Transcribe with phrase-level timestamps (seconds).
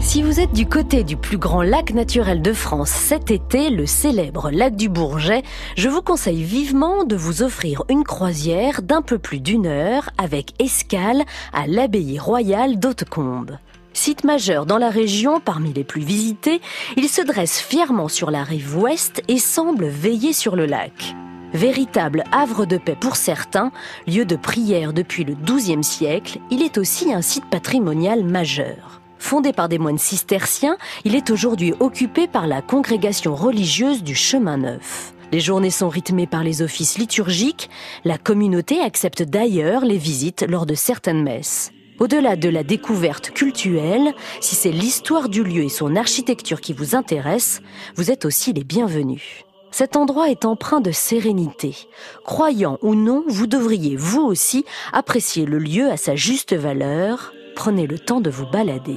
[0.00, 3.84] Si vous êtes du côté du plus grand lac naturel de France cet été, le
[3.84, 5.42] célèbre lac du Bourget,
[5.76, 10.54] je vous conseille vivement de vous offrir une croisière d'un peu plus d'une heure avec
[10.58, 11.22] escale
[11.52, 13.58] à l'abbaye royale d'Hautecombe.
[13.92, 16.62] Site majeur dans la région parmi les plus visités,
[16.96, 21.14] il se dresse fièrement sur la rive ouest et semble veiller sur le lac.
[21.56, 23.72] Véritable havre de paix pour certains,
[24.06, 29.00] lieu de prière depuis le XIIe siècle, il est aussi un site patrimonial majeur.
[29.18, 34.58] Fondé par des moines cisterciens, il est aujourd'hui occupé par la congrégation religieuse du Chemin
[34.58, 35.14] Neuf.
[35.32, 37.70] Les journées sont rythmées par les offices liturgiques.
[38.04, 41.72] La communauté accepte d'ailleurs les visites lors de certaines messes.
[41.98, 46.94] Au-delà de la découverte cultuelle, si c'est l'histoire du lieu et son architecture qui vous
[46.94, 47.62] intéressent,
[47.94, 49.45] vous êtes aussi les bienvenus.
[49.78, 51.76] Cet endroit est empreint de sérénité.
[52.24, 57.34] Croyant ou non, vous devriez vous aussi apprécier le lieu à sa juste valeur.
[57.54, 58.96] Prenez le temps de vous balader.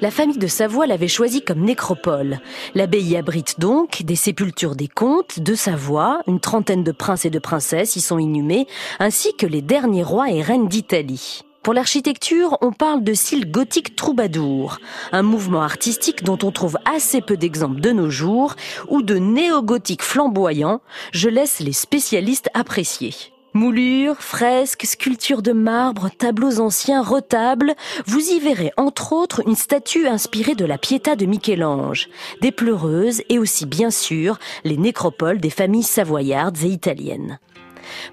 [0.00, 2.40] La famille de Savoie l'avait choisi comme nécropole.
[2.74, 7.38] L'abbaye abrite donc des sépultures des comtes de Savoie, une trentaine de princes et de
[7.38, 8.66] princesses y sont inhumés,
[8.98, 11.45] ainsi que les derniers rois et reines d'Italie.
[11.66, 14.78] Pour l'architecture, on parle de style gothique troubadour,
[15.10, 18.54] un mouvement artistique dont on trouve assez peu d'exemples de nos jours,
[18.86, 23.16] ou de néo-gothique flamboyant, je laisse les spécialistes apprécier.
[23.52, 27.74] Moulures, fresques, sculptures de marbre, tableaux anciens, retables,
[28.06, 32.08] vous y verrez entre autres une statue inspirée de la Pietà de Michel-Ange,
[32.42, 37.40] des pleureuses et aussi bien sûr les nécropoles des familles savoyardes et italiennes.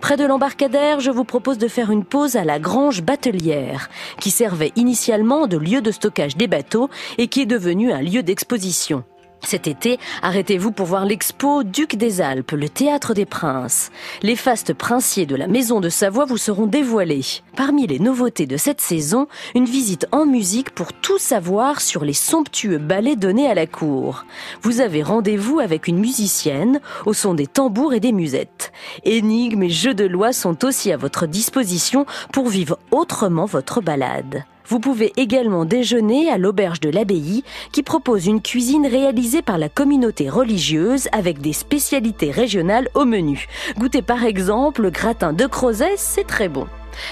[0.02, 4.32] Près de l'embarcadère, je vous propose de faire une pause à la Grange Batelière, qui
[4.32, 9.04] servait initialement de lieu de stockage des bateaux et qui est devenu un lieu d'exposition.
[9.46, 13.92] Cet été, arrêtez-vous pour voir l'expo Duc des Alpes, le théâtre des princes.
[14.22, 17.26] Les fastes princiers de la maison de Savoie vous seront dévoilés.
[17.58, 22.14] Parmi les nouveautés de cette saison, une visite en musique pour tout savoir sur les
[22.14, 24.26] somptueux ballets donnés à la cour.
[24.62, 28.72] Vous avez rendez-vous avec une musicienne au son des tambours et des musettes.
[29.04, 34.46] Énigmes et jeux de loi sont aussi à votre disposition pour vivre autrement votre balade.
[34.68, 39.70] Vous pouvez également déjeuner à l'auberge de l'abbaye qui propose une cuisine réalisée par la
[39.70, 43.48] communauté religieuse avec des spécialités régionales au menu.
[43.78, 46.68] Goûtez par exemple le gratin de Crozet, c'est très bon.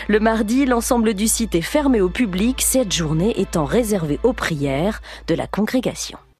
[0.07, 5.01] Le mardi, l'ensemble du site est fermé au public, cette journée étant réservée aux prières
[5.27, 6.17] de la congrégation.